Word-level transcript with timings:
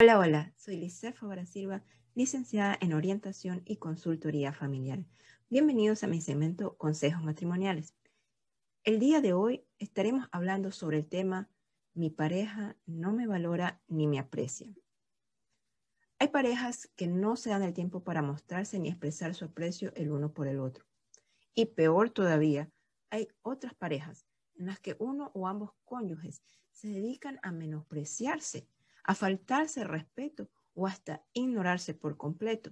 Hola, 0.00 0.20
hola, 0.20 0.54
soy 0.56 0.76
Licefa 0.76 1.18
Fabra 1.18 1.44
Silva, 1.44 1.82
licenciada 2.14 2.78
en 2.80 2.92
Orientación 2.92 3.62
y 3.64 3.78
Consultoría 3.78 4.52
Familiar. 4.52 5.04
Bienvenidos 5.50 6.04
a 6.04 6.06
mi 6.06 6.20
segmento 6.20 6.76
Consejos 6.76 7.20
Matrimoniales. 7.24 7.96
El 8.84 9.00
día 9.00 9.20
de 9.20 9.32
hoy 9.32 9.66
estaremos 9.80 10.28
hablando 10.30 10.70
sobre 10.70 10.98
el 10.98 11.08
tema 11.08 11.50
Mi 11.94 12.10
pareja 12.10 12.76
no 12.86 13.12
me 13.12 13.26
valora 13.26 13.82
ni 13.88 14.06
me 14.06 14.20
aprecia. 14.20 14.72
Hay 16.20 16.28
parejas 16.28 16.88
que 16.94 17.08
no 17.08 17.34
se 17.34 17.50
dan 17.50 17.64
el 17.64 17.74
tiempo 17.74 18.04
para 18.04 18.22
mostrarse 18.22 18.78
ni 18.78 18.90
expresar 18.90 19.34
su 19.34 19.46
aprecio 19.46 19.92
el 19.96 20.12
uno 20.12 20.32
por 20.32 20.46
el 20.46 20.60
otro. 20.60 20.84
Y 21.56 21.66
peor 21.66 22.10
todavía, 22.10 22.70
hay 23.10 23.26
otras 23.42 23.74
parejas 23.74 24.28
en 24.54 24.66
las 24.66 24.78
que 24.78 24.94
uno 25.00 25.32
o 25.34 25.48
ambos 25.48 25.72
cónyuges 25.84 26.44
se 26.70 26.86
dedican 26.86 27.40
a 27.42 27.50
menospreciarse 27.50 28.68
a 29.08 29.14
faltarse 29.14 29.84
respeto 29.84 30.50
o 30.74 30.86
hasta 30.86 31.24
ignorarse 31.32 31.94
por 31.94 32.18
completo. 32.18 32.70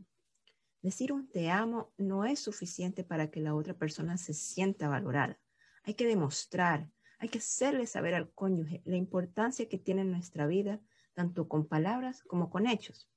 Decir 0.82 1.10
un 1.10 1.30
te 1.30 1.48
amo 1.50 1.94
no 1.96 2.26
es 2.26 2.40
suficiente 2.40 3.04
para 3.04 3.30
que 3.30 3.40
la 3.40 3.54
otra 3.54 3.72
persona 3.72 4.18
se 4.18 4.34
sienta 4.34 4.86
valorada. 4.86 5.40
Hay 5.84 5.94
que 5.94 6.06
demostrar, 6.06 6.90
hay 7.18 7.30
que 7.30 7.38
hacerle 7.38 7.86
saber 7.86 8.14
al 8.14 8.30
cónyuge 8.34 8.82
la 8.84 8.96
importancia 8.96 9.66
que 9.66 9.78
tiene 9.78 10.02
en 10.02 10.10
nuestra 10.10 10.46
vida, 10.46 10.78
tanto 11.14 11.48
con 11.48 11.66
palabras 11.66 12.22
como 12.22 12.50
con 12.50 12.66
hechos. 12.66 13.08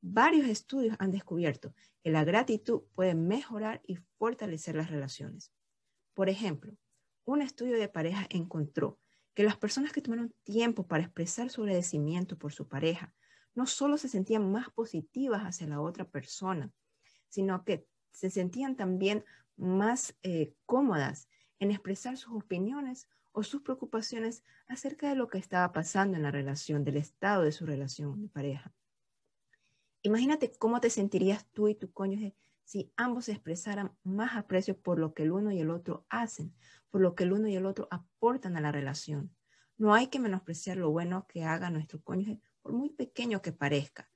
Varios 0.00 0.48
estudios 0.48 0.96
han 1.00 1.10
descubierto 1.10 1.74
que 2.02 2.10
la 2.10 2.24
gratitud 2.24 2.84
puede 2.94 3.14
mejorar 3.14 3.82
y 3.86 3.96
fortalecer 4.16 4.74
las 4.74 4.88
relaciones. 4.88 5.52
Por 6.14 6.30
ejemplo, 6.30 6.72
un 7.26 7.42
estudio 7.42 7.78
de 7.78 7.90
pareja 7.90 8.26
encontró 8.30 8.98
que 9.38 9.44
las 9.44 9.56
personas 9.56 9.92
que 9.92 10.02
tomaron 10.02 10.34
tiempo 10.42 10.88
para 10.88 11.04
expresar 11.04 11.48
su 11.48 11.62
agradecimiento 11.62 12.36
por 12.36 12.52
su 12.52 12.66
pareja 12.66 13.14
no 13.54 13.68
solo 13.68 13.96
se 13.96 14.08
sentían 14.08 14.50
más 14.50 14.68
positivas 14.70 15.42
hacia 15.42 15.68
la 15.68 15.80
otra 15.80 16.04
persona, 16.04 16.72
sino 17.28 17.64
que 17.64 17.86
se 18.10 18.30
sentían 18.30 18.74
también 18.74 19.24
más 19.56 20.16
eh, 20.24 20.54
cómodas 20.66 21.28
en 21.60 21.70
expresar 21.70 22.16
sus 22.16 22.34
opiniones 22.34 23.08
o 23.30 23.44
sus 23.44 23.62
preocupaciones 23.62 24.42
acerca 24.66 25.08
de 25.08 25.14
lo 25.14 25.28
que 25.28 25.38
estaba 25.38 25.70
pasando 25.70 26.16
en 26.16 26.24
la 26.24 26.32
relación, 26.32 26.82
del 26.82 26.96
estado 26.96 27.44
de 27.44 27.52
su 27.52 27.64
relación 27.64 28.20
de 28.20 28.28
pareja. 28.30 28.72
Imagínate 30.02 30.52
cómo 30.52 30.80
te 30.80 30.90
sentirías 30.90 31.46
tú 31.52 31.68
y 31.68 31.74
tu 31.74 31.92
cónyuge 31.92 32.34
si 32.64 32.92
ambos 32.96 33.28
expresaran 33.28 33.96
más 34.04 34.36
aprecio 34.36 34.78
por 34.78 34.98
lo 34.98 35.14
que 35.14 35.22
el 35.22 35.32
uno 35.32 35.50
y 35.50 35.58
el 35.58 35.70
otro 35.70 36.04
hacen, 36.08 36.54
por 36.90 37.00
lo 37.00 37.14
que 37.14 37.24
el 37.24 37.32
uno 37.32 37.48
y 37.48 37.56
el 37.56 37.66
otro 37.66 37.88
aportan 37.90 38.56
a 38.56 38.60
la 38.60 38.70
relación. 38.70 39.34
No 39.78 39.94
hay 39.94 40.08
que 40.08 40.20
menospreciar 40.20 40.76
lo 40.76 40.90
bueno 40.90 41.26
que 41.26 41.44
haga 41.44 41.70
nuestro 41.70 42.02
cónyuge, 42.02 42.40
por 42.62 42.72
muy 42.72 42.90
pequeño 42.90 43.42
que 43.42 43.52
parezca. 43.52 44.10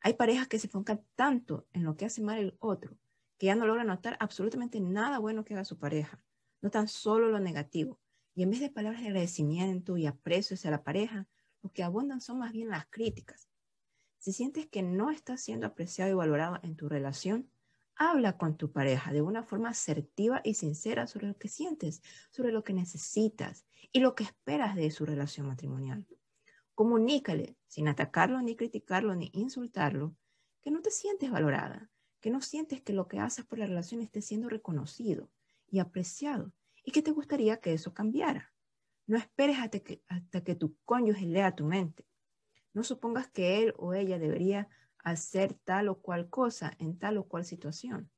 Hay 0.00 0.14
parejas 0.14 0.48
que 0.48 0.58
se 0.58 0.66
enfocan 0.66 1.04
tanto 1.14 1.66
en 1.72 1.84
lo 1.84 1.96
que 1.96 2.04
hace 2.04 2.20
mal 2.20 2.38
el 2.38 2.56
otro, 2.58 2.98
que 3.38 3.46
ya 3.46 3.54
no 3.54 3.66
logran 3.66 3.86
notar 3.86 4.16
absolutamente 4.20 4.80
nada 4.80 5.18
bueno 5.18 5.44
que 5.44 5.54
haga 5.54 5.64
su 5.64 5.78
pareja, 5.78 6.20
no 6.60 6.70
tan 6.70 6.88
solo 6.88 7.28
lo 7.28 7.38
negativo. 7.38 8.00
Y 8.34 8.42
en 8.42 8.50
vez 8.50 8.60
de 8.60 8.70
palabras 8.70 9.00
de 9.02 9.08
agradecimiento 9.08 9.96
y 9.96 10.06
aprecio 10.06 10.54
hacia 10.54 10.70
la 10.70 10.82
pareja, 10.82 11.28
lo 11.62 11.70
que 11.72 11.82
abundan 11.82 12.20
son 12.20 12.38
más 12.38 12.52
bien 12.52 12.68
las 12.68 12.86
críticas. 12.86 13.48
Si 14.24 14.32
sientes 14.32 14.66
que 14.66 14.80
no 14.80 15.10
estás 15.10 15.42
siendo 15.42 15.66
apreciado 15.66 16.10
y 16.10 16.14
valorado 16.14 16.58
en 16.62 16.76
tu 16.76 16.88
relación, 16.88 17.50
Habla 17.96 18.38
con 18.38 18.56
tu 18.56 18.72
pareja 18.72 19.12
de 19.12 19.20
una 19.20 19.42
forma 19.44 19.68
asertiva 19.68 20.40
y 20.42 20.54
sincera 20.54 21.06
sobre 21.06 21.28
lo 21.28 21.36
que 21.36 21.48
sientes, 21.48 22.02
sobre 22.30 22.50
lo 22.50 22.64
que 22.64 22.72
necesitas 22.72 23.66
y 23.92 24.00
lo 24.00 24.14
que 24.14 24.24
esperas 24.24 24.74
de 24.76 24.90
su 24.90 25.04
relación 25.06 25.46
matrimonial. 25.46 26.06
Comunícale, 26.74 27.56
sin 27.68 27.86
atacarlo, 27.86 28.40
ni 28.40 28.56
criticarlo, 28.56 29.14
ni 29.14 29.30
insultarlo, 29.34 30.16
que 30.62 30.70
no 30.70 30.80
te 30.80 30.90
sientes 30.90 31.30
valorada, 31.30 31.90
que 32.20 32.30
no 32.30 32.40
sientes 32.40 32.82
que 32.82 32.94
lo 32.94 33.06
que 33.06 33.20
haces 33.20 33.44
por 33.44 33.58
la 33.58 33.66
relación 33.66 34.00
esté 34.00 34.22
siendo 34.22 34.48
reconocido 34.48 35.30
y 35.68 35.80
apreciado 35.80 36.50
y 36.82 36.92
que 36.92 37.02
te 37.02 37.12
gustaría 37.12 37.58
que 37.58 37.74
eso 37.74 37.92
cambiara. 37.92 38.54
No 39.06 39.18
esperes 39.18 39.58
hasta 39.58 39.80
que, 39.80 40.02
hasta 40.08 40.42
que 40.42 40.56
tu 40.56 40.76
cónyuge 40.84 41.26
lea 41.26 41.54
tu 41.54 41.64
mente. 41.64 42.06
No 42.74 42.82
supongas 42.84 43.28
que 43.28 43.62
él 43.62 43.74
o 43.78 43.94
ella 43.94 44.18
debería 44.18 44.68
hacer 44.98 45.54
tal 45.64 45.88
o 45.88 46.00
cual 46.00 46.28
cosa 46.28 46.74
en 46.78 46.98
tal 46.98 47.16
o 47.18 47.24
cual 47.24 47.44
situación. 47.44 48.10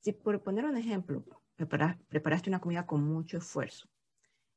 Si 0.00 0.12
por 0.12 0.42
poner 0.42 0.64
un 0.64 0.76
ejemplo, 0.76 1.24
preparaste 1.56 2.48
una 2.48 2.60
comida 2.60 2.86
con 2.86 3.02
mucho 3.02 3.36
esfuerzo, 3.36 3.88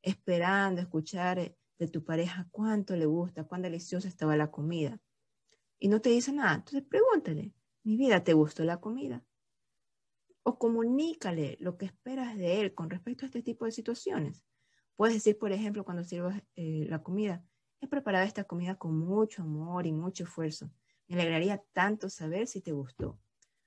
esperando 0.02 0.80
escuchar 0.80 1.56
de 1.80 1.88
tu 1.88 2.04
pareja 2.04 2.48
cuánto 2.52 2.96
le 2.96 3.06
gusta, 3.06 3.44
cuán 3.44 3.64
deliciosa 3.64 4.08
estaba 4.08 4.38
la 4.38 4.52
comida, 4.52 5.00
y 5.80 5.88
no 5.88 6.00
te 6.00 6.12
dice 6.12 6.32
nada, 6.32 6.54
entonces 6.54 6.84
pregúntale, 6.84 7.54
mi 7.84 7.98
vida, 7.98 8.24
¿te 8.24 8.34
gustó 8.34 8.64
la 8.64 8.80
comida? 8.80 9.26
O 10.44 10.60
comunícale 10.60 11.58
lo 11.60 11.76
que 11.78 11.86
esperas 11.86 12.38
de 12.38 12.62
él 12.62 12.76
con 12.76 12.92
respecto 12.92 13.26
a 13.26 13.28
este 13.28 13.42
tipo 13.42 13.66
de 13.66 13.72
situaciones. 13.72 14.46
Puedes 14.96 15.16
decir, 15.16 15.40
por 15.40 15.52
ejemplo, 15.52 15.84
cuando 15.84 16.04
sirvas 16.04 16.40
eh, 16.56 16.86
la 16.88 17.02
comida, 17.02 17.44
he 17.82 17.88
preparado 17.88 18.26
esta 18.26 18.44
comida 18.44 18.76
con 18.76 18.98
mucho 18.98 19.42
amor 19.42 19.86
y 19.88 19.92
mucho 19.92 20.24
esfuerzo. 20.24 20.72
Me 21.08 21.16
alegraría 21.16 21.62
tanto 21.74 22.10
saber 22.10 22.48
si 22.48 22.62
te 22.62 22.72
gustó. 22.72 23.20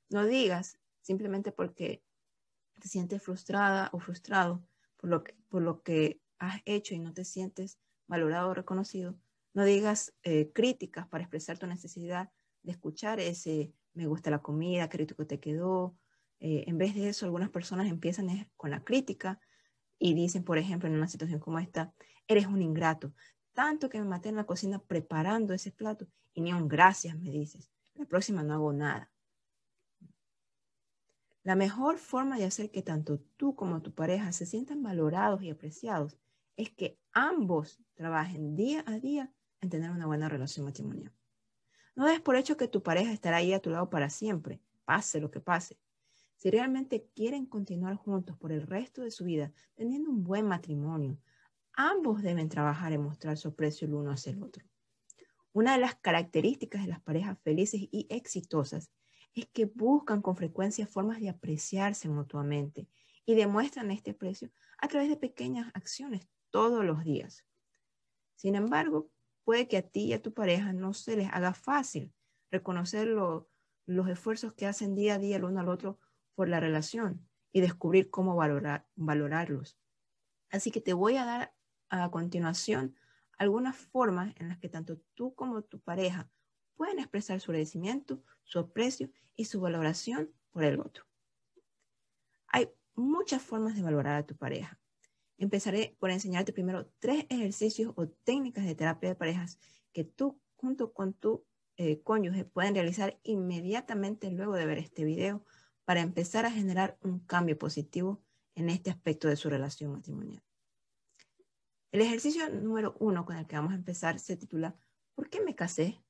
No 0.09 0.25
digas 0.25 0.79
simplemente 1.03 1.53
porque 1.53 2.03
te 2.81 2.89
sientes 2.89 3.23
frustrada 3.23 3.91
o 3.93 3.99
frustrado 3.99 4.65
por 4.97 5.11
lo 5.11 5.25
que, 5.25 5.35
por 5.49 5.63
lo 5.63 5.83
que 5.83 6.21
has 6.39 6.61
hecho 6.65 6.95
y 6.95 7.01
no 7.01 7.13
te 7.13 7.25
sientes 7.25 7.79
valorado 8.07 8.51
o 8.51 8.55
reconocido. 8.55 9.19
No 9.53 9.65
digas 9.65 10.15
eh, 10.23 10.51
críticas 10.53 11.07
para 11.09 11.25
expresar 11.25 11.59
tu 11.59 11.67
necesidad 11.67 12.31
de 12.63 12.73
escuchar 12.73 13.21
ese 13.21 13.73
me 13.95 14.07
gusta 14.07 14.31
la 14.31 14.43
comida, 14.43 14.89
qué 14.89 14.99
rico 14.99 15.27
te 15.27 15.41
quedó. 15.41 15.97
Eh, 16.41 16.65
en 16.67 16.79
vez 16.79 16.95
de 16.95 17.09
eso, 17.09 17.27
algunas 17.27 17.51
personas 17.51 17.87
empiezan 17.87 18.51
con 18.57 18.71
la 18.71 18.83
crítica 18.83 19.41
y 19.99 20.15
dicen, 20.15 20.45
por 20.45 20.59
ejemplo, 20.59 20.89
en 20.89 20.97
una 20.97 21.09
situación 21.09 21.39
como 21.41 21.59
esta, 21.59 21.95
eres 22.27 22.47
un 22.47 22.61
ingrato, 22.61 23.15
tanto 23.55 23.89
que 23.89 23.99
me 23.99 24.05
maté 24.05 24.29
en 24.29 24.37
la 24.37 24.45
cocina 24.45 24.79
preparando 24.79 25.55
ese 25.55 25.71
plato 25.71 26.07
y 26.35 26.43
ni 26.43 26.53
un 26.53 26.69
gracias 26.69 27.17
me 27.17 27.31
dices. 27.31 27.71
La 27.95 28.05
próxima 28.05 28.43
no 28.43 28.55
hago 28.55 28.73
nada. 28.73 29.11
La 31.45 31.57
mejor 31.57 31.99
forma 31.99 32.39
de 32.39 32.45
hacer 32.45 32.71
que 32.71 32.83
tanto 32.83 33.21
tú 33.37 33.55
como 33.55 33.83
tu 33.83 33.93
pareja 33.93 34.33
se 34.33 34.47
sientan 34.47 34.83
valorados 34.83 35.43
y 35.43 35.51
apreciados 35.51 36.19
es 36.57 36.71
que 36.71 36.99
ambos 37.13 37.81
trabajen 37.95 38.57
día 38.57 38.83
a 38.87 38.99
día 38.99 39.33
en 39.61 39.71
tener 39.71 39.91
una 39.91 40.07
buena 40.07 40.29
relación 40.29 40.65
matrimonial. 40.65 41.13
No 41.95 42.07
des 42.07 42.21
por 42.21 42.37
hecho 42.37 42.57
que 42.57 42.67
tu 42.67 42.83
pareja 42.83 43.13
estará 43.13 43.37
ahí 43.37 43.53
a 43.53 43.61
tu 43.61 43.71
lado 43.71 43.89
para 43.91 44.11
siempre, 44.11 44.61
pase 44.85 45.21
lo 45.21 45.31
que 45.31 45.41
pase. 45.41 45.79
Si 46.37 46.51
realmente 46.51 47.09
quieren 47.15 47.47
continuar 47.47 47.95
juntos 47.97 48.37
por 48.37 48.51
el 48.51 48.63
resto 48.63 49.03
de 49.03 49.11
su 49.11 49.25
vida, 49.25 49.53
teniendo 49.75 50.11
un 50.11 50.25
buen 50.25 50.47
matrimonio, 50.47 51.19
ambos 51.77 52.23
deben 52.23 52.49
trabajar 52.49 52.93
en 52.93 53.03
mostrar 53.03 53.37
su 53.37 53.49
aprecio 53.49 53.87
el 53.87 53.95
uno 53.95 54.13
hacia 54.13 54.33
el 54.33 54.43
otro. 54.43 54.65
Una 55.53 55.75
de 55.75 55.81
las 55.81 55.95
características 55.95 56.83
de 56.83 56.89
las 56.89 57.01
parejas 57.01 57.39
felices 57.43 57.81
y 57.81 58.07
exitosas 58.11 58.91
es 59.35 59.47
que 59.53 59.67
buscan 59.67 60.23
con 60.23 60.37
frecuencia 60.37 60.87
formas 60.87 61.21
de 61.21 61.29
apreciarse 61.29 62.09
mutuamente 62.09 62.89
y 63.27 63.35
demuestran 63.35 63.91
este 63.91 64.13
aprecio 64.13 64.51
a 64.79 64.89
través 64.89 65.09
de 65.09 65.17
pequeñas 65.17 65.71
acciones 65.75 66.29
todos 66.51 66.85
los 66.85 67.05
días. 67.05 67.45
Sin 68.37 68.55
embargo, 68.55 69.11
puede 69.45 69.69
que 69.69 69.77
a 69.77 69.83
ti 69.83 70.07
y 70.07 70.13
a 70.13 70.23
tu 70.23 70.33
pareja 70.35 70.73
no 70.73 70.93
se 70.93 71.17
les 71.17 71.33
haga 71.33 71.55
fácil 71.55 72.13
reconocer 72.51 73.09
los 73.09 74.09
esfuerzos 74.09 74.55
que 74.55 74.67
hacen 74.67 74.95
día 74.95 75.15
a 75.15 75.19
día 75.19 75.37
el 75.37 75.45
uno 75.45 75.61
al 75.61 75.69
otro 75.69 75.99
por 76.35 76.49
la 76.49 76.61
relación 76.61 77.29
y 77.53 77.61
descubrir 77.61 78.11
cómo 78.11 78.37
valorarlos. 78.37 79.79
Así 80.51 80.71
que 80.71 80.81
te 80.81 80.93
voy 80.93 81.17
a 81.17 81.25
dar 81.25 81.54
a 81.89 82.11
continuación 82.11 82.95
algunas 83.39 83.77
formas 83.77 84.35
en 84.37 84.49
las 84.49 84.59
que 84.59 84.69
tanto 84.69 84.99
tú 85.15 85.35
como 85.35 85.63
tu 85.63 85.81
pareja 85.81 86.31
pueden 86.77 86.99
expresar 86.99 87.41
su 87.41 87.51
agradecimiento, 87.51 88.23
su 88.45 88.59
aprecio 88.59 89.11
y 89.37 89.47
su 89.47 89.61
valoración 89.61 90.31
por 90.51 90.65
el 90.65 90.81
otro. 90.81 91.05
Hay 92.49 92.71
muchas 92.95 93.43
formas 93.43 93.75
de 93.75 93.83
valorar 93.83 94.17
a 94.17 94.27
tu 94.27 94.37
pareja. 94.37 94.79
Empezaré 95.37 95.97
por 95.99 96.11
enseñarte 96.11 96.53
primero 96.53 96.87
tres 97.01 97.27
ejercicios 97.29 97.93
o 97.97 98.09
técnicas 98.09 98.65
de 98.65 98.75
terapia 98.75 99.09
de 99.09 99.17
parejas 99.17 99.59
que 99.93 100.05
tú 100.05 100.41
junto 100.57 100.93
con 100.93 101.13
tu 101.13 101.45
eh, 101.77 102.01
cónyuge 102.03 102.45
pueden 102.45 102.75
realizar 102.75 103.19
inmediatamente 103.25 104.31
luego 104.31 104.55
de 104.55 104.67
ver 104.67 104.79
este 104.79 105.05
video 105.05 105.45
para 105.85 106.01
empezar 106.01 106.47
a 106.47 106.51
generar 106.51 106.97
un 107.03 107.19
cambio 107.19 107.59
positivo 107.59 108.23
en 108.55 108.71
este 108.71 108.91
aspecto 108.91 109.29
de 109.29 109.37
su 109.37 109.51
relación 109.51 109.93
matrimonial. 109.93 110.43
El 111.95 112.01
ejercicio 112.01 112.51
número 112.51 112.97
uno 112.99 113.25
con 113.25 113.37
el 113.37 113.47
que 113.47 113.55
vamos 113.55 113.71
a 113.71 113.77
empezar 113.77 114.19
se 114.19 114.37
titula 114.37 114.75
¿Por 115.15 115.31
qué 115.31 115.41
me 115.41 115.55
casé? 115.55 116.03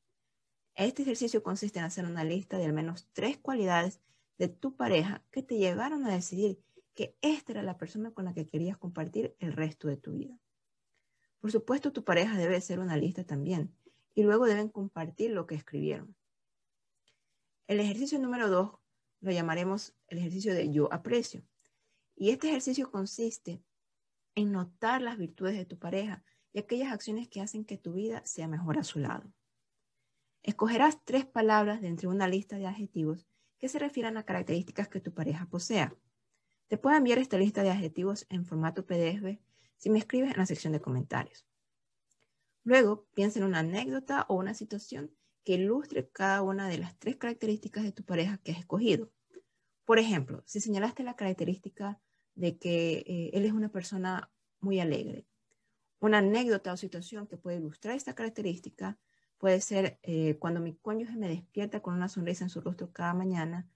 Este 0.74 1.02
ejercicio 1.02 1.42
consiste 1.42 1.78
en 1.78 1.84
hacer 1.84 2.06
una 2.06 2.24
lista 2.24 2.56
de 2.56 2.64
al 2.64 2.72
menos 2.72 3.10
tres 3.12 3.36
cualidades 3.36 4.00
de 4.38 4.48
tu 4.48 4.76
pareja 4.76 5.22
que 5.30 5.42
te 5.42 5.58
llevaron 5.58 6.06
a 6.06 6.14
decidir 6.14 6.58
que 6.94 7.18
esta 7.20 7.52
era 7.52 7.62
la 7.62 7.76
persona 7.76 8.12
con 8.12 8.24
la 8.24 8.32
que 8.32 8.46
querías 8.46 8.78
compartir 8.78 9.36
el 9.40 9.52
resto 9.52 9.86
de 9.86 9.98
tu 9.98 10.14
vida. 10.14 10.40
Por 11.38 11.52
supuesto, 11.52 11.92
tu 11.92 12.02
pareja 12.02 12.38
debe 12.38 12.62
ser 12.62 12.78
una 12.78 12.96
lista 12.96 13.24
también 13.24 13.76
y 14.14 14.22
luego 14.22 14.46
deben 14.46 14.70
compartir 14.70 15.32
lo 15.32 15.46
que 15.46 15.54
escribieron. 15.54 16.16
El 17.66 17.78
ejercicio 17.80 18.18
número 18.18 18.48
dos 18.48 18.78
lo 19.20 19.32
llamaremos 19.32 19.94
el 20.08 20.16
ejercicio 20.16 20.54
de 20.54 20.72
yo 20.72 20.90
aprecio. 20.90 21.46
Y 22.16 22.30
este 22.30 22.48
ejercicio 22.48 22.90
consiste 22.90 23.62
en 24.34 24.52
notar 24.52 25.02
las 25.02 25.18
virtudes 25.18 25.56
de 25.56 25.64
tu 25.64 25.78
pareja 25.78 26.24
y 26.52 26.58
aquellas 26.58 26.92
acciones 26.92 27.28
que 27.28 27.40
hacen 27.40 27.64
que 27.64 27.78
tu 27.78 27.94
vida 27.94 28.22
sea 28.24 28.48
mejor 28.48 28.78
a 28.78 28.84
su 28.84 28.98
lado. 28.98 29.32
Escogerás 30.42 30.98
tres 31.04 31.24
palabras 31.24 31.80
de 31.80 31.88
entre 31.88 32.08
una 32.08 32.28
lista 32.28 32.56
de 32.56 32.66
adjetivos 32.66 33.26
que 33.58 33.68
se 33.68 33.78
refieran 33.78 34.16
a 34.16 34.24
características 34.24 34.88
que 34.88 35.00
tu 35.00 35.12
pareja 35.12 35.46
posea. 35.46 35.96
Te 36.68 36.76
puedo 36.76 36.96
enviar 36.96 37.18
esta 37.18 37.38
lista 37.38 37.62
de 37.62 37.70
adjetivos 37.70 38.26
en 38.28 38.44
formato 38.44 38.86
PDF 38.86 39.40
si 39.76 39.90
me 39.90 39.98
escribes 39.98 40.32
en 40.32 40.38
la 40.38 40.46
sección 40.46 40.72
de 40.72 40.80
comentarios. 40.80 41.46
Luego, 42.62 43.06
piensa 43.14 43.38
en 43.38 43.44
una 43.44 43.60
anécdota 43.60 44.26
o 44.28 44.34
una 44.34 44.54
situación 44.54 45.14
que 45.44 45.54
ilustre 45.54 46.08
cada 46.10 46.42
una 46.42 46.68
de 46.68 46.78
las 46.78 46.98
tres 46.98 47.16
características 47.16 47.84
de 47.84 47.92
tu 47.92 48.04
pareja 48.04 48.38
que 48.38 48.52
has 48.52 48.58
escogido. 48.58 49.10
Por 49.84 49.98
ejemplo, 49.98 50.42
si 50.46 50.60
señalaste 50.60 51.02
la 51.04 51.16
característica 51.16 52.00
de 52.34 52.58
que 52.58 53.04
eh, 53.06 53.30
él 53.32 53.44
es 53.44 53.52
una 53.52 53.70
persona 53.70 54.30
muy 54.60 54.80
alegre, 54.80 55.26
una 56.00 56.18
anécdota 56.18 56.72
o 56.72 56.76
situación 56.76 57.26
que 57.26 57.36
puede 57.36 57.56
ilustrar 57.56 57.96
esta 57.96 58.14
característica 58.14 58.98
puede 59.38 59.60
ser 59.60 59.98
eh, 60.02 60.36
cuando 60.38 60.60
mi 60.60 60.74
cónyuge 60.76 61.16
me 61.16 61.28
despierta 61.28 61.80
con 61.80 61.94
una 61.94 62.08
sonrisa 62.08 62.44
en 62.44 62.50
su 62.50 62.60
rostro 62.60 62.92
cada 62.92 63.14
mañana, 63.14 63.68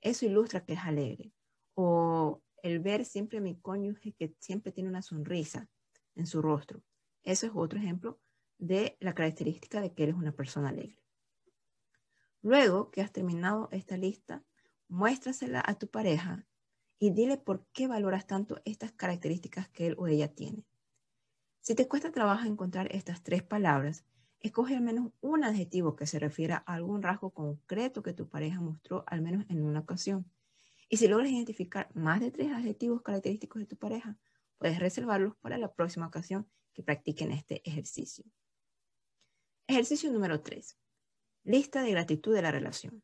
eso 0.00 0.26
ilustra 0.26 0.64
que 0.64 0.74
es 0.74 0.80
alegre. 0.80 1.32
O 1.74 2.42
el 2.62 2.80
ver 2.80 3.04
siempre 3.04 3.38
a 3.38 3.40
mi 3.40 3.58
cónyuge 3.58 4.12
que 4.12 4.34
siempre 4.38 4.72
tiene 4.72 4.90
una 4.90 5.02
sonrisa 5.02 5.68
en 6.14 6.26
su 6.26 6.42
rostro. 6.42 6.82
Eso 7.22 7.46
es 7.46 7.52
otro 7.54 7.78
ejemplo 7.78 8.20
de 8.58 8.96
la 9.00 9.14
característica 9.14 9.80
de 9.80 9.92
que 9.92 10.04
eres 10.04 10.14
una 10.14 10.32
persona 10.32 10.70
alegre. 10.70 10.98
Luego 12.42 12.90
que 12.90 13.00
has 13.00 13.12
terminado 13.12 13.68
esta 13.72 13.96
lista, 13.96 14.44
muéstrasela 14.88 15.62
a 15.66 15.78
tu 15.78 15.88
pareja 15.88 16.46
y 16.98 17.10
dile 17.10 17.36
por 17.36 17.66
qué 17.72 17.86
valoras 17.86 18.26
tanto 18.26 18.60
estas 18.64 18.92
características 18.92 19.68
que 19.68 19.88
él 19.88 19.96
o 19.98 20.06
ella 20.06 20.28
tiene. 20.28 20.64
Si 21.60 21.74
te 21.74 21.88
cuesta 21.88 22.12
trabajo 22.12 22.46
encontrar 22.46 22.94
estas 22.94 23.22
tres 23.22 23.42
palabras, 23.42 24.04
escoge 24.40 24.76
al 24.76 24.82
menos 24.82 25.10
un 25.20 25.44
adjetivo 25.44 25.96
que 25.96 26.06
se 26.06 26.18
refiera 26.18 26.62
a 26.66 26.74
algún 26.74 27.02
rasgo 27.02 27.30
concreto 27.30 28.02
que 28.02 28.12
tu 28.12 28.28
pareja 28.28 28.60
mostró 28.60 29.04
al 29.06 29.22
menos 29.22 29.46
en 29.48 29.64
una 29.64 29.80
ocasión. 29.80 30.30
Y 30.90 30.98
si 30.98 31.08
logras 31.08 31.30
identificar 31.30 31.88
más 31.94 32.20
de 32.20 32.30
tres 32.30 32.52
adjetivos 32.52 33.00
característicos 33.02 33.60
de 33.60 33.66
tu 33.66 33.76
pareja, 33.76 34.18
puedes 34.58 34.78
reservarlos 34.78 35.34
para 35.36 35.56
la 35.56 35.72
próxima 35.72 36.06
ocasión 36.06 36.46
que 36.74 36.82
practiquen 36.82 37.32
este 37.32 37.66
ejercicio. 37.68 38.24
Ejercicio 39.66 40.12
número 40.12 40.42
3. 40.42 40.76
Lista 41.44 41.82
de 41.82 41.90
gratitud 41.92 42.34
de 42.34 42.42
la 42.42 42.50
relación. 42.50 43.02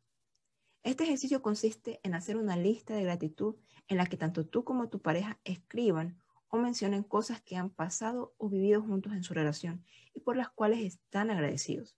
Este 0.83 1.05
ejercicio 1.05 1.43
consiste 1.43 2.01
en 2.03 2.15
hacer 2.15 2.37
una 2.37 2.57
lista 2.57 2.95
de 2.95 3.03
gratitud 3.03 3.57
en 3.89 3.99
la 3.99 4.07
que 4.07 4.17
tanto 4.17 4.47
tú 4.47 4.65
como 4.65 4.89
tu 4.89 5.03
pareja 5.03 5.39
escriban 5.45 6.19
o 6.49 6.59
mencionen 6.59 7.03
cosas 7.03 7.43
que 7.43 7.57
han 7.57 7.71
pasado 7.71 8.35
o 8.39 8.49
vivido 8.49 8.83
juntos 8.83 9.13
en 9.13 9.23
su 9.23 9.35
relación 9.35 9.85
y 10.15 10.21
por 10.21 10.37
las 10.37 10.49
cuales 10.51 10.81
están 10.81 11.31
agradecidos. 11.31 11.97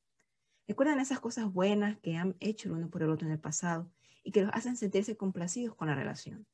Recuerden 0.67 1.01
esas 1.01 1.21
cosas 1.21 1.53
buenas 1.53 1.99
que 2.01 2.17
han 2.17 2.37
hecho 2.41 2.69
el 2.69 2.75
uno 2.75 2.91
por 2.91 3.03
el 3.03 3.11
otro 3.11 3.27
en 3.27 3.33
el 3.33 3.41
pasado 3.41 3.91
y 4.25 4.33
que 4.33 4.43
los 4.43 4.51
hacen 4.53 4.77
sentirse 4.77 5.17
complacidos 5.17 5.75
con 5.77 5.89
la 5.89 5.95
relación. 5.95 6.47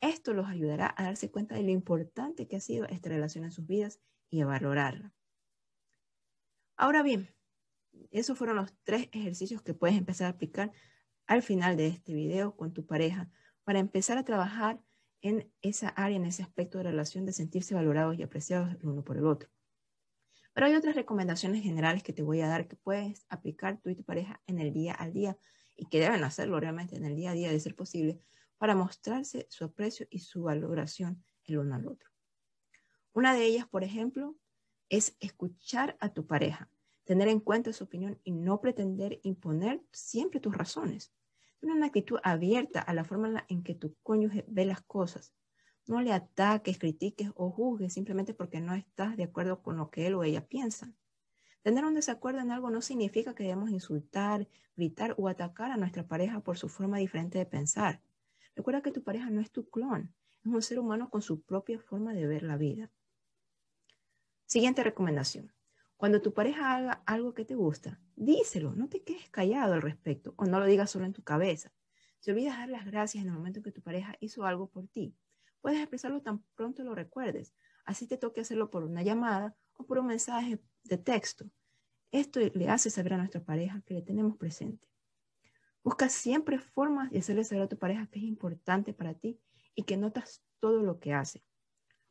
Esto 0.00 0.34
los 0.34 0.48
ayudará 0.48 0.92
a 0.96 1.04
darse 1.04 1.30
cuenta 1.30 1.54
de 1.54 1.62
lo 1.62 1.70
importante 1.70 2.48
que 2.48 2.56
ha 2.56 2.60
sido 2.60 2.86
esta 2.86 3.08
relación 3.08 3.44
en 3.44 3.52
sus 3.52 3.66
vidas 3.66 4.00
y 4.30 4.40
a 4.40 4.46
valorarla. 4.46 5.12
Ahora 6.76 7.02
bien, 7.02 7.34
esos 8.10 8.38
fueron 8.38 8.56
los 8.56 8.72
tres 8.82 9.08
ejercicios 9.12 9.62
que 9.62 9.74
puedes 9.74 9.96
empezar 9.96 10.26
a 10.26 10.30
aplicar 10.30 10.72
al 11.32 11.42
final 11.42 11.78
de 11.78 11.86
este 11.86 12.12
video 12.12 12.54
con 12.56 12.74
tu 12.74 12.84
pareja 12.84 13.30
para 13.64 13.78
empezar 13.78 14.18
a 14.18 14.22
trabajar 14.22 14.82
en 15.22 15.50
esa 15.62 15.88
área, 15.88 16.18
en 16.18 16.26
ese 16.26 16.42
aspecto 16.42 16.76
de 16.76 16.84
relación 16.84 17.24
de 17.24 17.32
sentirse 17.32 17.74
valorados 17.74 18.18
y 18.18 18.22
apreciados 18.22 18.70
el 18.74 18.86
uno 18.86 19.02
por 19.02 19.16
el 19.16 19.24
otro. 19.24 19.48
Pero 20.52 20.66
hay 20.66 20.74
otras 20.74 20.94
recomendaciones 20.94 21.62
generales 21.62 22.02
que 22.02 22.12
te 22.12 22.22
voy 22.22 22.42
a 22.42 22.48
dar 22.48 22.68
que 22.68 22.76
puedes 22.76 23.24
aplicar 23.30 23.80
tú 23.80 23.88
y 23.88 23.94
tu 23.94 24.04
pareja 24.04 24.42
en 24.46 24.58
el 24.58 24.74
día 24.74 24.92
al 24.92 25.14
día 25.14 25.38
y 25.74 25.86
que 25.86 26.00
deben 26.00 26.22
hacerlo 26.22 26.60
realmente 26.60 26.96
en 26.96 27.06
el 27.06 27.16
día 27.16 27.30
a 27.30 27.34
día 27.34 27.50
de 27.50 27.60
ser 27.60 27.74
posible 27.74 28.18
para 28.58 28.74
mostrarse 28.74 29.46
su 29.48 29.64
aprecio 29.64 30.06
y 30.10 30.18
su 30.18 30.42
valoración 30.42 31.24
el 31.44 31.56
uno 31.56 31.76
al 31.76 31.88
otro. 31.88 32.10
Una 33.14 33.32
de 33.32 33.46
ellas, 33.46 33.66
por 33.66 33.84
ejemplo, 33.84 34.36
es 34.90 35.16
escuchar 35.18 35.96
a 35.98 36.10
tu 36.10 36.26
pareja 36.26 36.68
tener 37.04 37.28
en 37.28 37.40
cuenta 37.40 37.72
su 37.72 37.84
opinión 37.84 38.18
y 38.24 38.32
no 38.32 38.60
pretender 38.60 39.20
imponer 39.22 39.82
siempre 39.92 40.40
tus 40.40 40.56
razones. 40.56 41.12
Tener 41.62 41.76
una 41.76 41.86
actitud 41.86 42.18
abierta 42.24 42.80
a 42.80 42.92
la 42.92 43.04
forma 43.04 43.46
en 43.48 43.62
que 43.62 43.76
tu 43.76 43.94
cónyuge 44.02 44.44
ve 44.48 44.64
las 44.64 44.82
cosas. 44.82 45.32
No 45.86 46.00
le 46.00 46.12
ataques, 46.12 46.76
critiques 46.76 47.30
o 47.36 47.52
juzgues 47.52 47.94
simplemente 47.94 48.34
porque 48.34 48.60
no 48.60 48.74
estás 48.74 49.16
de 49.16 49.22
acuerdo 49.22 49.62
con 49.62 49.76
lo 49.76 49.88
que 49.88 50.08
él 50.08 50.14
o 50.14 50.24
ella 50.24 50.44
piensan. 50.44 50.96
Tener 51.62 51.84
un 51.84 51.94
desacuerdo 51.94 52.40
en 52.40 52.50
algo 52.50 52.68
no 52.70 52.82
significa 52.82 53.36
que 53.36 53.44
debemos 53.44 53.70
insultar, 53.70 54.48
gritar 54.74 55.14
o 55.18 55.28
atacar 55.28 55.70
a 55.70 55.76
nuestra 55.76 56.04
pareja 56.04 56.40
por 56.40 56.58
su 56.58 56.68
forma 56.68 56.98
diferente 56.98 57.38
de 57.38 57.46
pensar. 57.46 58.02
Recuerda 58.56 58.82
que 58.82 58.90
tu 58.90 59.04
pareja 59.04 59.30
no 59.30 59.40
es 59.40 59.52
tu 59.52 59.70
clon, 59.70 60.12
es 60.44 60.52
un 60.52 60.62
ser 60.62 60.80
humano 60.80 61.10
con 61.10 61.22
su 61.22 61.42
propia 61.42 61.78
forma 61.78 62.12
de 62.12 62.26
ver 62.26 62.42
la 62.42 62.56
vida. 62.56 62.90
Siguiente 64.46 64.82
recomendación. 64.82 65.52
Cuando 66.02 66.20
tu 66.20 66.34
pareja 66.34 66.74
haga 66.74 66.92
algo 67.06 67.32
que 67.32 67.44
te 67.44 67.54
gusta, 67.54 68.00
díselo, 68.16 68.74
no 68.74 68.88
te 68.88 69.04
quedes 69.04 69.30
callado 69.30 69.74
al 69.74 69.82
respecto 69.82 70.34
o 70.36 70.46
no 70.46 70.58
lo 70.58 70.66
digas 70.66 70.90
solo 70.90 71.04
en 71.04 71.12
tu 71.12 71.22
cabeza. 71.22 71.72
Si 72.18 72.32
olvidas 72.32 72.58
dar 72.58 72.70
las 72.70 72.84
gracias 72.86 73.22
en 73.22 73.30
el 73.30 73.36
momento 73.36 73.60
en 73.60 73.62
que 73.62 73.70
tu 73.70 73.82
pareja 73.82 74.16
hizo 74.18 74.44
algo 74.44 74.66
por 74.66 74.88
ti, 74.88 75.14
puedes 75.60 75.78
expresarlo 75.78 76.20
tan 76.20 76.42
pronto 76.56 76.82
lo 76.82 76.96
recuerdes. 76.96 77.54
Así 77.84 78.08
te 78.08 78.16
toque 78.16 78.40
hacerlo 78.40 78.68
por 78.68 78.82
una 78.82 79.04
llamada 79.04 79.54
o 79.74 79.86
por 79.86 80.00
un 80.00 80.06
mensaje 80.06 80.58
de 80.82 80.98
texto. 80.98 81.48
Esto 82.10 82.40
le 82.40 82.68
hace 82.68 82.90
saber 82.90 83.14
a 83.14 83.18
nuestra 83.18 83.44
pareja 83.44 83.80
que 83.82 83.94
le 83.94 84.02
tenemos 84.02 84.36
presente. 84.36 84.88
Busca 85.84 86.08
siempre 86.08 86.58
formas 86.58 87.12
de 87.12 87.20
hacerle 87.20 87.44
saber 87.44 87.62
a 87.62 87.68
tu 87.68 87.78
pareja 87.78 88.08
que 88.08 88.18
es 88.18 88.24
importante 88.24 88.92
para 88.92 89.14
ti 89.14 89.38
y 89.76 89.84
que 89.84 89.96
notas 89.96 90.42
todo 90.58 90.82
lo 90.82 90.98
que 90.98 91.14
hace. 91.14 91.44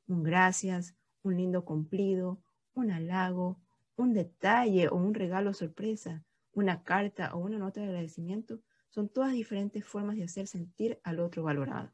Un 0.08 0.24
gracias, 0.24 0.96
un 1.24 1.36
lindo 1.36 1.66
cumplido, 1.66 2.42
un 2.74 2.90
halago, 2.92 3.60
un 4.02 4.14
detalle 4.14 4.88
o 4.90 4.96
un 4.96 5.14
regalo 5.14 5.54
sorpresa, 5.54 6.26
una 6.54 6.84
carta 6.84 7.34
o 7.34 7.40
una 7.40 7.58
nota 7.58 7.82
de 7.82 7.88
agradecimiento, 7.88 8.62
son 8.90 9.08
todas 9.08 9.32
diferentes 9.32 9.86
formas 9.86 10.18
de 10.18 10.24
hacer 10.24 10.48
sentir 10.48 11.00
al 11.04 11.20
otro 11.20 11.44
valorado. 11.44 11.94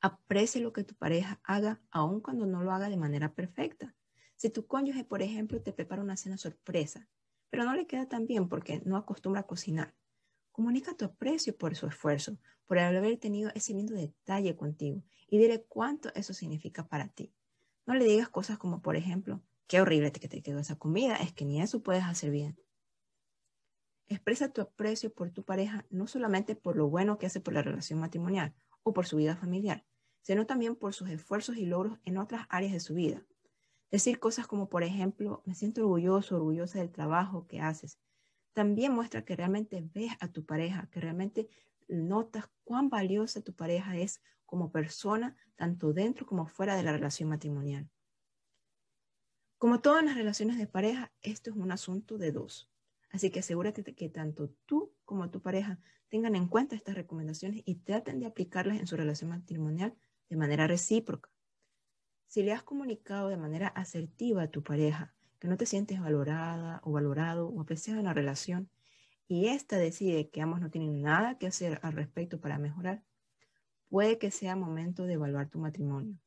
Aprecie 0.00 0.60
lo 0.60 0.72
que 0.72 0.84
tu 0.84 0.94
pareja 0.94 1.40
haga, 1.44 1.80
aun 1.90 2.20
cuando 2.20 2.46
no 2.46 2.62
lo 2.62 2.72
haga 2.72 2.90
de 2.90 2.96
manera 2.96 3.32
perfecta. 3.34 3.94
Si 4.36 4.50
tu 4.50 4.66
cónyuge, 4.66 5.04
por 5.04 5.22
ejemplo, 5.22 5.62
te 5.62 5.72
prepara 5.72 6.02
una 6.02 6.16
cena 6.16 6.36
sorpresa, 6.36 7.08
pero 7.48 7.64
no 7.64 7.74
le 7.74 7.86
queda 7.86 8.06
tan 8.06 8.26
bien 8.26 8.48
porque 8.48 8.82
no 8.84 8.96
acostumbra 8.96 9.42
a 9.42 9.46
cocinar, 9.46 9.94
comunica 10.52 10.94
tu 10.94 11.06
aprecio 11.06 11.56
por 11.56 11.74
su 11.74 11.86
esfuerzo, 11.86 12.38
por 12.66 12.78
haber 12.78 13.18
tenido 13.18 13.50
ese 13.54 13.72
lindo 13.72 13.94
detalle 13.94 14.56
contigo 14.56 15.02
y 15.28 15.38
dile 15.38 15.64
cuánto 15.64 16.12
eso 16.14 16.34
significa 16.34 16.86
para 16.86 17.08
ti. 17.08 17.32
No 17.86 17.94
le 17.94 18.04
digas 18.04 18.28
cosas 18.28 18.58
como, 18.58 18.82
por 18.82 18.96
ejemplo, 18.96 19.42
Qué 19.66 19.80
horrible 19.80 20.12
que 20.12 20.28
te 20.28 20.42
quedó 20.42 20.60
esa 20.60 20.76
comida, 20.76 21.16
es 21.16 21.32
que 21.32 21.44
ni 21.44 21.60
eso 21.60 21.82
puedes 21.82 22.04
hacer 22.04 22.30
bien. 22.30 22.56
Expresa 24.08 24.52
tu 24.52 24.60
aprecio 24.60 25.12
por 25.12 25.32
tu 25.32 25.44
pareja 25.44 25.84
no 25.90 26.06
solamente 26.06 26.54
por 26.54 26.76
lo 26.76 26.88
bueno 26.88 27.18
que 27.18 27.26
hace 27.26 27.40
por 27.40 27.54
la 27.54 27.62
relación 27.62 27.98
matrimonial 27.98 28.54
o 28.84 28.92
por 28.92 29.06
su 29.06 29.16
vida 29.16 29.34
familiar, 29.34 29.84
sino 30.22 30.46
también 30.46 30.76
por 30.76 30.94
sus 30.94 31.10
esfuerzos 31.10 31.56
y 31.56 31.66
logros 31.66 31.98
en 32.04 32.18
otras 32.18 32.46
áreas 32.48 32.72
de 32.72 32.80
su 32.80 32.94
vida. 32.94 33.26
Decir 33.90 34.20
cosas 34.20 34.46
como, 34.46 34.68
por 34.68 34.84
ejemplo, 34.84 35.42
me 35.44 35.54
siento 35.54 35.82
orgulloso, 35.82 36.36
orgullosa 36.36 36.78
del 36.78 36.92
trabajo 36.92 37.48
que 37.48 37.60
haces, 37.60 37.98
también 38.52 38.92
muestra 38.92 39.24
que 39.24 39.36
realmente 39.36 39.82
ves 39.92 40.12
a 40.20 40.28
tu 40.28 40.44
pareja, 40.44 40.88
que 40.90 41.00
realmente 41.00 41.48
notas 41.88 42.46
cuán 42.64 42.88
valiosa 42.88 43.42
tu 43.42 43.54
pareja 43.54 43.96
es 43.96 44.22
como 44.44 44.70
persona, 44.70 45.36
tanto 45.56 45.92
dentro 45.92 46.26
como 46.26 46.46
fuera 46.46 46.76
de 46.76 46.82
la 46.82 46.92
relación 46.92 47.28
matrimonial. 47.28 47.90
Como 49.58 49.80
todas 49.80 50.04
las 50.04 50.16
relaciones 50.16 50.58
de 50.58 50.66
pareja, 50.66 51.12
esto 51.22 51.48
es 51.48 51.56
un 51.56 51.72
asunto 51.72 52.18
de 52.18 52.30
dos. 52.30 52.70
Así 53.10 53.30
que 53.30 53.40
asegúrate 53.40 53.82
de 53.82 53.94
que 53.94 54.10
tanto 54.10 54.50
tú 54.66 54.92
como 55.06 55.30
tu 55.30 55.40
pareja 55.40 55.78
tengan 56.10 56.36
en 56.36 56.46
cuenta 56.46 56.76
estas 56.76 56.94
recomendaciones 56.94 57.62
y 57.64 57.76
traten 57.76 58.20
de 58.20 58.26
aplicarlas 58.26 58.78
en 58.78 58.86
su 58.86 58.98
relación 58.98 59.30
matrimonial 59.30 59.96
de 60.28 60.36
manera 60.36 60.66
recíproca. 60.66 61.30
Si 62.26 62.42
le 62.42 62.52
has 62.52 62.62
comunicado 62.62 63.30
de 63.30 63.38
manera 63.38 63.68
asertiva 63.68 64.42
a 64.42 64.50
tu 64.50 64.62
pareja 64.62 65.14
que 65.38 65.48
no 65.48 65.56
te 65.56 65.64
sientes 65.64 66.00
valorada 66.00 66.80
o 66.84 66.92
valorado 66.92 67.48
o 67.48 67.62
apreciado 67.62 67.98
en 67.98 68.04
la 68.04 68.12
relación 68.12 68.68
y 69.26 69.46
ésta 69.46 69.78
decide 69.78 70.28
que 70.28 70.42
ambos 70.42 70.60
no 70.60 70.70
tienen 70.70 71.00
nada 71.00 71.38
que 71.38 71.46
hacer 71.46 71.80
al 71.82 71.94
respecto 71.94 72.42
para 72.42 72.58
mejorar, 72.58 73.02
puede 73.88 74.18
que 74.18 74.30
sea 74.30 74.54
momento 74.54 75.04
de 75.04 75.14
evaluar 75.14 75.48
tu 75.48 75.58
matrimonio. 75.58 76.18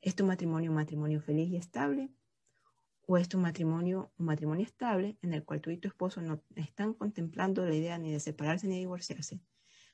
¿Es 0.00 0.14
tu 0.14 0.24
matrimonio 0.24 0.70
un 0.70 0.76
matrimonio 0.76 1.20
feliz 1.20 1.50
y 1.50 1.56
estable? 1.56 2.10
o 3.10 3.16
es 3.16 3.28
tu 3.28 3.38
matrimonio 3.38 4.12
un 4.18 4.26
matrimonio 4.26 4.64
estable 4.64 5.18
en 5.20 5.34
el 5.34 5.44
cual 5.44 5.60
tú 5.60 5.70
y 5.70 5.78
tu 5.78 5.88
esposo 5.88 6.22
no 6.22 6.44
están 6.54 6.94
contemplando 6.94 7.66
la 7.66 7.74
idea 7.74 7.98
ni 7.98 8.12
de 8.12 8.20
separarse 8.20 8.68
ni 8.68 8.74
de 8.74 8.80
divorciarse, 8.80 9.40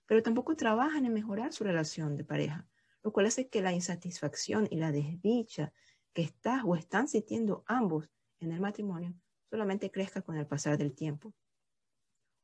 pero 0.04 0.22
tampoco 0.22 0.54
trabajan 0.54 1.06
en 1.06 1.14
mejorar 1.14 1.54
su 1.54 1.64
relación 1.64 2.14
de 2.18 2.24
pareja, 2.24 2.68
lo 3.02 3.14
cual 3.14 3.24
hace 3.24 3.48
que 3.48 3.62
la 3.62 3.72
insatisfacción 3.72 4.68
y 4.70 4.76
la 4.76 4.92
desdicha 4.92 5.72
que 6.12 6.20
estás 6.20 6.62
o 6.66 6.76
están 6.76 7.08
sintiendo 7.08 7.64
ambos 7.66 8.10
en 8.38 8.52
el 8.52 8.60
matrimonio 8.60 9.14
solamente 9.48 9.90
crezca 9.90 10.20
con 10.20 10.36
el 10.36 10.46
pasar 10.46 10.76
del 10.76 10.94
tiempo. 10.94 11.32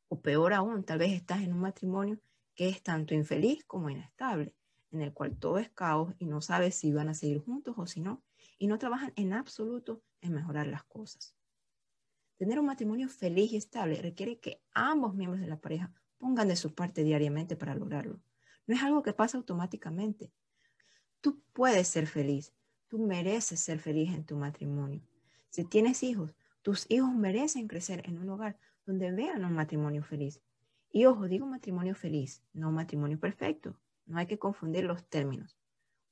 O 0.09 0.23
peor 0.23 0.55
aún, 0.55 0.85
tal 0.85 1.01
vez 1.01 1.13
estás 1.13 1.43
en 1.43 1.53
un 1.53 1.61
matrimonio 1.61 2.19
que 2.55 2.71
es 2.71 2.83
tanto 2.83 3.15
infeliz 3.15 3.63
como 3.67 3.91
inestable, 3.91 4.55
en 4.93 5.01
el 5.01 5.13
cual 5.13 5.37
todo 5.37 5.59
es 5.59 5.71
caos 5.71 6.15
y 6.19 6.27
no 6.27 6.41
sabes 6.41 6.75
si 6.75 6.93
van 6.93 7.09
a 7.09 7.15
seguir 7.15 7.41
juntos 7.41 7.75
o 7.79 7.87
si 7.87 8.01
no, 8.01 8.23
y 8.59 8.67
no 8.67 8.79
trabajan 8.79 9.13
en 9.17 9.33
absoluto 9.33 10.03
en 10.21 10.35
mejorar 10.35 10.67
las 10.67 10.85
cosas. 10.85 11.35
Tener 12.37 12.59
un 12.59 12.67
matrimonio 12.67 13.09
feliz 13.09 13.53
y 13.53 13.57
estable 13.57 14.01
requiere 14.01 14.39
que 14.39 14.61
ambos 14.75 15.15
miembros 15.15 15.41
de 15.41 15.49
la 15.49 15.61
pareja 15.61 15.93
pongan 16.19 16.49
de 16.49 16.57
su 16.57 16.75
parte 16.75 17.05
diariamente 17.05 17.57
para 17.57 17.75
lograrlo. 17.75 18.21
No 18.67 18.75
es 18.75 18.83
algo 18.83 19.03
que 19.03 19.13
pasa 19.13 19.39
automáticamente. 19.39 20.33
Tú 21.21 21.41
puedes 21.53 21.89
ser 21.89 22.07
feliz, 22.07 22.53
tú 22.89 22.99
mereces 22.99 23.61
ser 23.61 23.79
feliz 23.79 24.13
en 24.13 24.25
tu 24.25 24.37
matrimonio. 24.37 25.03
Si 25.51 25.65
tienes 25.65 26.03
hijos, 26.03 26.35
tus 26.63 26.87
hijos 26.91 27.13
merecen 27.15 27.69
crecer 27.69 28.03
en 28.07 28.19
un 28.19 28.31
hogar 28.31 28.59
donde 28.87 29.11
vean 29.13 29.45
un 29.45 29.53
matrimonio 29.53 30.03
feliz. 30.03 30.41
Y 30.91 31.07
ojo, 31.07 31.27
digo 31.29 31.47
matrimonio 31.47 31.95
feliz, 31.95 32.43
no 32.53 32.71
matrimonio 32.71 33.19
perfecto. 33.19 33.77
No 34.13 34.19
hay 34.19 34.27
que 34.27 34.39
confundir 34.39 34.85
los 34.85 35.09
términos. 35.09 35.57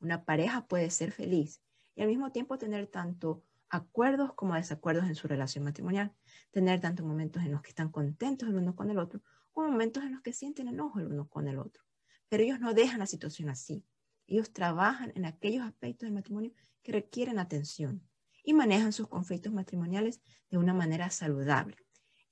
Una 0.00 0.24
pareja 0.24 0.66
puede 0.66 0.88
ser 0.88 1.12
feliz 1.12 1.60
y 1.94 2.00
al 2.00 2.08
mismo 2.08 2.32
tiempo 2.32 2.56
tener 2.56 2.86
tanto 2.86 3.44
acuerdos 3.68 4.32
como 4.32 4.54
desacuerdos 4.54 5.04
en 5.04 5.14
su 5.14 5.28
relación 5.28 5.64
matrimonial, 5.64 6.14
tener 6.50 6.80
tanto 6.80 7.04
momentos 7.04 7.42
en 7.42 7.52
los 7.52 7.60
que 7.60 7.68
están 7.68 7.90
contentos 7.90 8.48
el 8.48 8.54
uno 8.54 8.74
con 8.74 8.90
el 8.90 8.98
otro 8.98 9.20
como 9.52 9.68
momentos 9.68 10.02
en 10.02 10.12
los 10.12 10.22
que 10.22 10.32
sienten 10.32 10.68
enojo 10.68 10.98
el 10.98 11.08
uno 11.08 11.28
con 11.28 11.46
el 11.46 11.58
otro. 11.58 11.84
Pero 12.30 12.42
ellos 12.42 12.58
no 12.58 12.72
dejan 12.72 13.00
la 13.00 13.06
situación 13.06 13.50
así. 13.50 13.84
Ellos 14.26 14.50
trabajan 14.50 15.12
en 15.14 15.26
aquellos 15.26 15.66
aspectos 15.66 16.06
del 16.06 16.14
matrimonio 16.14 16.52
que 16.82 16.92
requieren 16.92 17.38
atención 17.38 18.02
y 18.42 18.54
manejan 18.54 18.94
sus 18.94 19.08
conflictos 19.08 19.52
matrimoniales 19.52 20.22
de 20.48 20.56
una 20.56 20.72
manera 20.72 21.10
saludable. 21.10 21.76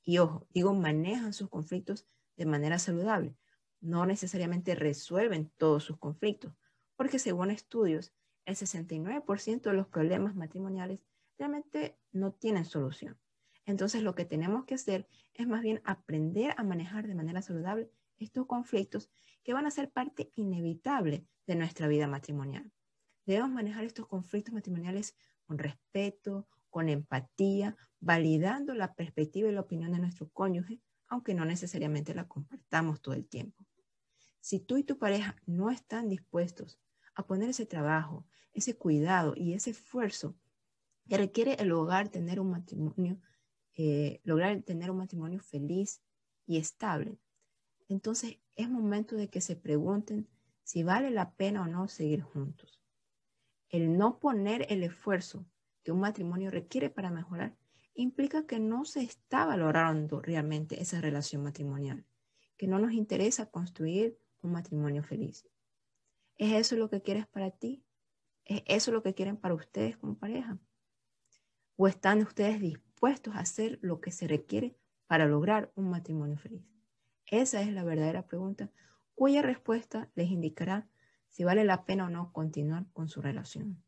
Y 0.02 0.16
ojo, 0.16 0.46
digo, 0.48 0.72
manejan 0.72 1.34
sus 1.34 1.50
conflictos 1.50 2.06
de 2.38 2.46
manera 2.46 2.78
saludable. 2.78 3.36
No 3.80 4.06
necesariamente 4.06 4.74
resuelven 4.74 5.52
todos 5.56 5.84
sus 5.84 5.98
conflictos, 5.98 6.52
porque 6.96 7.18
según 7.18 7.50
estudios, 7.50 8.12
el 8.44 8.56
69% 8.56 9.62
de 9.62 9.72
los 9.74 9.86
problemas 9.86 10.34
matrimoniales 10.34 11.00
realmente 11.38 11.98
no 12.12 12.32
tienen 12.32 12.64
solución. 12.64 13.18
Entonces 13.66 14.02
lo 14.02 14.14
que 14.14 14.24
tenemos 14.24 14.64
que 14.64 14.74
hacer 14.74 15.06
es 15.34 15.46
más 15.46 15.62
bien 15.62 15.82
aprender 15.84 16.54
a 16.56 16.64
manejar 16.64 17.06
de 17.06 17.14
manera 17.14 17.42
saludable 17.42 17.90
estos 18.18 18.46
conflictos 18.46 19.10
que 19.44 19.52
van 19.52 19.66
a 19.66 19.70
ser 19.70 19.90
parte 19.90 20.32
inevitable 20.34 21.26
de 21.46 21.54
nuestra 21.54 21.86
vida 21.86 22.06
matrimonial. 22.06 22.72
Debemos 23.26 23.50
manejar 23.50 23.84
estos 23.84 24.06
conflictos 24.06 24.54
matrimoniales 24.54 25.14
con 25.44 25.58
respeto, 25.58 26.48
con 26.70 26.88
empatía, 26.88 27.76
validando 28.00 28.74
la 28.74 28.94
perspectiva 28.94 29.48
y 29.48 29.52
la 29.52 29.60
opinión 29.60 29.92
de 29.92 29.98
nuestro 29.98 30.30
cónyuge, 30.30 30.80
aunque 31.06 31.34
no 31.34 31.44
necesariamente 31.44 32.14
la 32.14 32.26
compartamos 32.26 33.02
todo 33.02 33.14
el 33.14 33.26
tiempo. 33.26 33.67
Si 34.40 34.60
tú 34.60 34.76
y 34.76 34.84
tu 34.84 34.98
pareja 34.98 35.36
no 35.46 35.70
están 35.70 36.08
dispuestos 36.08 36.80
a 37.14 37.26
poner 37.26 37.50
ese 37.50 37.66
trabajo, 37.66 38.26
ese 38.52 38.76
cuidado 38.76 39.34
y 39.36 39.54
ese 39.54 39.70
esfuerzo 39.70 40.36
que 41.08 41.16
requiere 41.16 41.54
el 41.54 41.72
hogar 41.72 42.08
tener 42.08 42.40
un 42.40 42.50
matrimonio, 42.50 43.20
eh, 43.74 44.20
lograr 44.24 44.62
tener 44.62 44.90
un 44.90 44.98
matrimonio 44.98 45.40
feliz 45.40 46.02
y 46.46 46.58
estable, 46.58 47.18
entonces 47.88 48.38
es 48.54 48.68
momento 48.68 49.16
de 49.16 49.28
que 49.28 49.40
se 49.40 49.56
pregunten 49.56 50.28
si 50.62 50.82
vale 50.82 51.10
la 51.10 51.32
pena 51.32 51.62
o 51.62 51.66
no 51.66 51.88
seguir 51.88 52.20
juntos. 52.20 52.82
El 53.70 53.96
no 53.96 54.18
poner 54.18 54.66
el 54.70 54.82
esfuerzo 54.82 55.46
que 55.82 55.92
un 55.92 56.00
matrimonio 56.00 56.50
requiere 56.50 56.90
para 56.90 57.10
mejorar 57.10 57.56
implica 57.94 58.46
que 58.46 58.60
no 58.60 58.84
se 58.84 59.00
está 59.00 59.46
valorando 59.46 60.20
realmente 60.20 60.80
esa 60.80 61.00
relación 61.00 61.42
matrimonial, 61.42 62.04
que 62.56 62.68
no 62.68 62.78
nos 62.78 62.92
interesa 62.92 63.50
construir 63.50 64.18
un 64.48 64.54
matrimonio 64.54 65.02
feliz. 65.02 65.46
¿Es 66.36 66.52
eso 66.52 66.76
lo 66.76 66.90
que 66.90 67.02
quieres 67.02 67.26
para 67.26 67.50
ti? 67.50 67.84
¿Es 68.44 68.62
eso 68.66 68.90
lo 68.90 69.02
que 69.02 69.14
quieren 69.14 69.36
para 69.36 69.54
ustedes 69.54 69.96
como 69.96 70.18
pareja? 70.18 70.58
¿O 71.76 71.86
están 71.86 72.22
ustedes 72.22 72.60
dispuestos 72.60 73.36
a 73.36 73.40
hacer 73.40 73.78
lo 73.82 74.00
que 74.00 74.10
se 74.10 74.26
requiere 74.26 74.76
para 75.06 75.26
lograr 75.26 75.72
un 75.76 75.90
matrimonio 75.90 76.38
feliz? 76.38 76.66
Esa 77.26 77.60
es 77.60 77.72
la 77.72 77.84
verdadera 77.84 78.26
pregunta 78.26 78.70
cuya 79.14 79.42
respuesta 79.42 80.10
les 80.14 80.30
indicará 80.30 80.88
si 81.28 81.44
vale 81.44 81.64
la 81.64 81.84
pena 81.84 82.06
o 82.06 82.10
no 82.10 82.32
continuar 82.32 82.86
con 82.92 83.08
su 83.08 83.20
relación. 83.20 83.82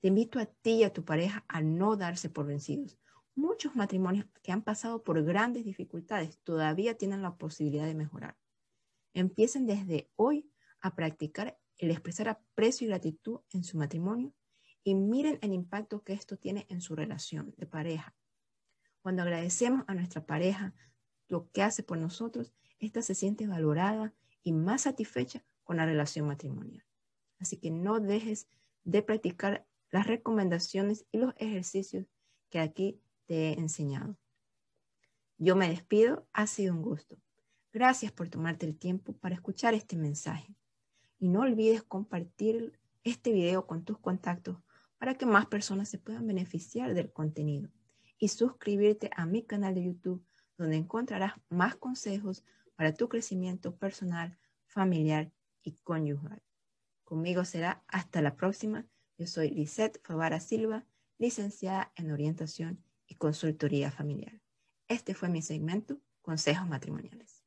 Te 0.00 0.08
invito 0.08 0.38
a 0.38 0.46
ti 0.46 0.70
y 0.70 0.84
a 0.84 0.92
tu 0.92 1.04
pareja 1.04 1.44
a 1.48 1.60
no 1.62 1.96
darse 1.96 2.30
por 2.30 2.46
vencidos. 2.46 2.98
Muchos 3.34 3.74
matrimonios 3.74 4.26
que 4.42 4.52
han 4.52 4.62
pasado 4.62 5.02
por 5.02 5.22
grandes 5.24 5.64
dificultades 5.64 6.38
todavía 6.44 6.96
tienen 6.96 7.22
la 7.22 7.36
posibilidad 7.36 7.86
de 7.86 7.94
mejorar. 7.94 8.36
Empiecen 9.18 9.66
desde 9.66 10.08
hoy 10.14 10.48
a 10.80 10.94
practicar 10.94 11.58
el 11.76 11.90
expresar 11.90 12.28
aprecio 12.28 12.86
y 12.86 12.90
gratitud 12.90 13.40
en 13.50 13.64
su 13.64 13.76
matrimonio 13.76 14.32
y 14.84 14.94
miren 14.94 15.40
el 15.42 15.52
impacto 15.52 16.04
que 16.04 16.12
esto 16.12 16.36
tiene 16.36 16.66
en 16.68 16.80
su 16.80 16.94
relación 16.94 17.52
de 17.56 17.66
pareja. 17.66 18.14
Cuando 19.02 19.22
agradecemos 19.22 19.82
a 19.88 19.94
nuestra 19.94 20.24
pareja 20.24 20.72
lo 21.26 21.50
que 21.50 21.64
hace 21.64 21.82
por 21.82 21.98
nosotros, 21.98 22.54
ésta 22.78 23.02
se 23.02 23.16
siente 23.16 23.48
valorada 23.48 24.14
y 24.44 24.52
más 24.52 24.82
satisfecha 24.82 25.44
con 25.64 25.78
la 25.78 25.84
relación 25.84 26.28
matrimonial. 26.28 26.86
Así 27.40 27.56
que 27.56 27.72
no 27.72 27.98
dejes 27.98 28.46
de 28.84 29.02
practicar 29.02 29.66
las 29.90 30.06
recomendaciones 30.06 31.06
y 31.10 31.18
los 31.18 31.34
ejercicios 31.38 32.06
que 32.50 32.60
aquí 32.60 33.02
te 33.26 33.48
he 33.48 33.52
enseñado. 33.54 34.16
Yo 35.38 35.56
me 35.56 35.68
despido, 35.68 36.28
ha 36.32 36.46
sido 36.46 36.72
un 36.72 36.82
gusto. 36.82 37.18
Gracias 37.78 38.10
por 38.10 38.28
tomarte 38.28 38.66
el 38.66 38.76
tiempo 38.76 39.12
para 39.12 39.36
escuchar 39.36 39.72
este 39.72 39.94
mensaje. 39.94 40.52
Y 41.20 41.28
no 41.28 41.42
olvides 41.42 41.84
compartir 41.84 42.76
este 43.04 43.30
video 43.30 43.68
con 43.68 43.84
tus 43.84 44.00
contactos 44.00 44.58
para 44.98 45.14
que 45.14 45.26
más 45.26 45.46
personas 45.46 45.88
se 45.88 45.96
puedan 45.96 46.26
beneficiar 46.26 46.92
del 46.94 47.12
contenido. 47.12 47.70
Y 48.18 48.30
suscribirte 48.30 49.10
a 49.14 49.26
mi 49.26 49.44
canal 49.44 49.76
de 49.76 49.84
YouTube, 49.84 50.26
donde 50.56 50.74
encontrarás 50.74 51.34
más 51.50 51.76
consejos 51.76 52.44
para 52.74 52.94
tu 52.94 53.08
crecimiento 53.08 53.76
personal, 53.76 54.36
familiar 54.66 55.30
y 55.62 55.76
conyugal. 55.84 56.42
Conmigo 57.04 57.44
será 57.44 57.84
hasta 57.86 58.20
la 58.22 58.34
próxima. 58.34 58.88
Yo 59.18 59.28
soy 59.28 59.50
Lisette 59.50 60.00
Favara 60.02 60.40
Silva, 60.40 60.84
licenciada 61.16 61.92
en 61.94 62.10
orientación 62.10 62.82
y 63.06 63.14
consultoría 63.14 63.92
familiar. 63.92 64.42
Este 64.88 65.14
fue 65.14 65.28
mi 65.28 65.42
segmento, 65.42 66.00
Consejos 66.22 66.66
Matrimoniales. 66.66 67.37